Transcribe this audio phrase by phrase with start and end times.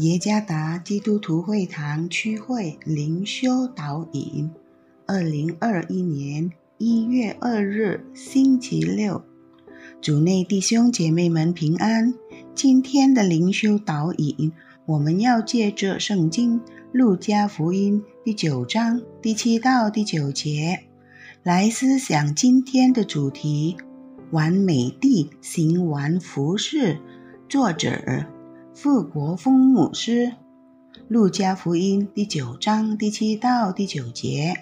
[0.00, 4.50] 耶加达基督徒会堂区会灵修导引，
[5.06, 9.22] 二零二一年一月二日星期六，
[10.00, 12.14] 主内弟兄姐妹们平安。
[12.54, 14.52] 今天的灵修导引，
[14.86, 16.62] 我们要借着圣经
[16.92, 20.80] 路加福音第九章第七到第九节
[21.42, 23.76] 来思想今天的主题：
[24.30, 26.98] 完美地行完服饰。
[27.50, 28.39] 作者。
[28.82, 30.28] 富国峰牧师，
[31.06, 34.56] 《路加福音》第九章第七到第九节。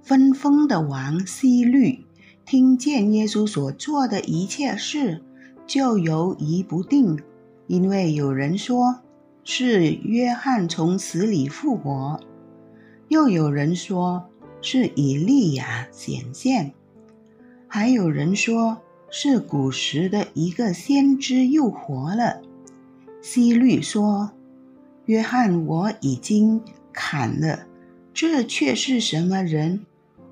[0.00, 2.06] 分封的王希律
[2.46, 5.22] 听见耶稣所做的一切事，
[5.66, 7.18] 就犹疑不定，
[7.66, 9.00] 因为有人说
[9.44, 12.18] 是约翰从死里复活，
[13.08, 14.24] 又有人说
[14.62, 16.72] 是以利亚显现，
[17.68, 18.78] 还有人说
[19.10, 22.40] 是古时的一个先知又活了。
[23.28, 24.30] 希律说
[25.06, 27.66] ：“约翰，我已经砍了，
[28.14, 29.84] 这却是什么人？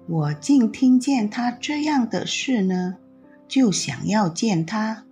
[0.07, 2.95] 我竟听见他这样的事呢？
[3.49, 5.03] 就想要见他。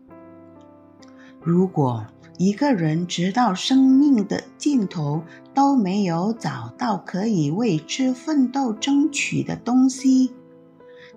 [1.42, 2.06] 如果
[2.38, 10.30] 一个人直到生命的尽头都没有找到可以为之奋斗争取的东西，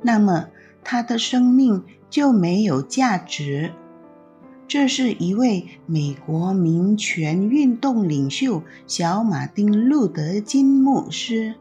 [0.02, 0.47] 那么
[0.83, 3.71] 他的生命就没有价值。”
[4.67, 11.53] 这是一位美国民权运动领袖小马丁·路德·金牧师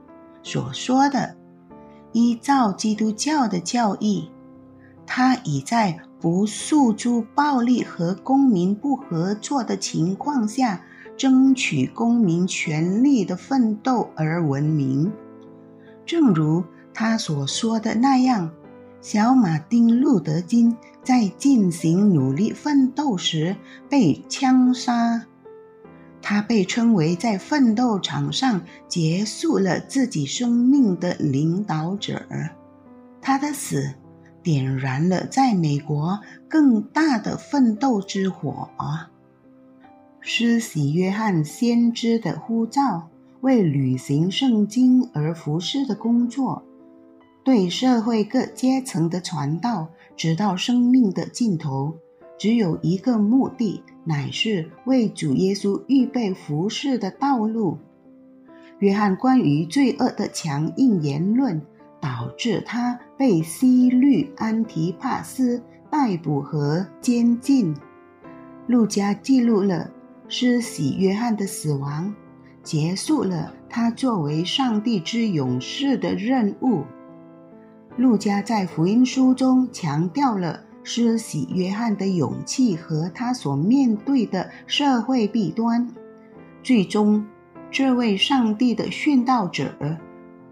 [0.42, 1.36] 所说的。
[2.12, 4.30] 依照基督教的教义，
[5.06, 10.80] 他已在不诉诸暴力和公民不合作的情况下
[11.16, 15.12] 争取公民权利的奋斗而闻名。
[16.06, 18.50] 正如他所说的那样。
[19.04, 23.54] 小马丁·路德·金在进行努力奋斗时
[23.86, 25.26] 被枪杀，
[26.22, 32.22] 他被称为在奋斗场上结束了自己生命的领导者。
[33.20, 33.92] 他的死
[34.42, 38.70] 点燃了在美国更大的奋斗之火。
[40.22, 43.10] 施洗约翰先知的呼召，
[43.42, 46.64] 为履行圣经而服侍的工作。
[47.44, 51.94] 对社会各阶层的传道，直到生命的尽头，
[52.38, 57.76] 只有一个目的，乃是为主耶稣预备服侍的道路。
[58.78, 61.60] 约翰关于罪恶的强硬言论，
[62.00, 67.76] 导致他被西律安提帕斯逮捕和监禁。
[68.66, 69.90] 路加记录了
[70.28, 72.14] 施洗约翰的死亡，
[72.62, 76.84] 结束了他作为上帝之勇士的任务。
[77.96, 85.88] 路加在福音书中强调了施洗约翰的勇气和他所面对的社会弊端。
[86.62, 87.24] 最终，
[87.70, 89.72] 这位上帝的殉道者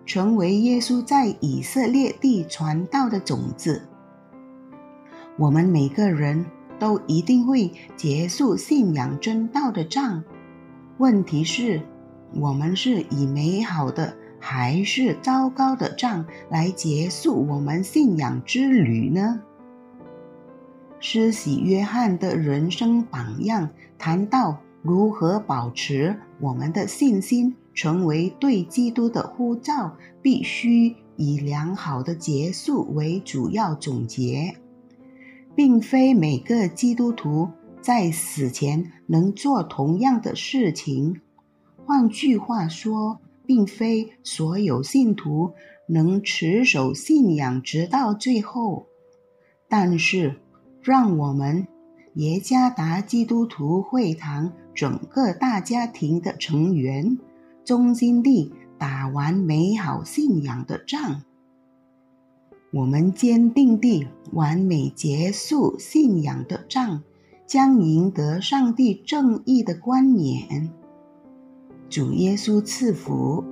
[0.06, 3.82] 成为耶稣在以色列地传道的种子。
[5.36, 6.47] 我们每个人
[6.78, 10.22] 都一定会结束信仰真道的账。
[10.98, 11.80] 问题是，
[12.34, 14.14] 我们是以美好的。
[14.44, 19.41] 还是糟糕的仗来结束我们信仰之旅呢？
[20.98, 34.56] 施洗约翰的人生榜样谈到如何保持我们的信心，成为对基督的呼召，必须以良好的结束为主要总结，
[35.54, 37.48] 并非每个基督徒
[37.80, 41.20] 在死前能做同样的事情。
[41.86, 43.20] 换句话说。
[43.52, 45.52] 并非所有信徒
[45.86, 48.86] 能持守信仰直到最后，
[49.68, 50.36] 但是
[50.80, 51.66] 让我们
[52.14, 57.18] 耶加达基督徒会堂整个大家庭的成员
[57.62, 61.21] 忠心地打完美好信仰的仗，
[62.72, 67.03] 我们坚定地完美结束信仰的仗，
[67.47, 70.71] 将赢得上帝正义的冠冕。
[71.92, 73.52] 主耶稣赐福。